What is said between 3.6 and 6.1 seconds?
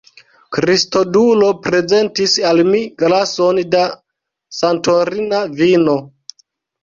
da Santorina vino.